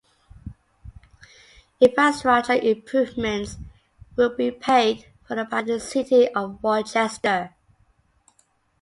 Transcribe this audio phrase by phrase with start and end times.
[1.79, 3.57] Infrastructure improvements
[4.15, 7.53] will be paid for by the city of Rochester.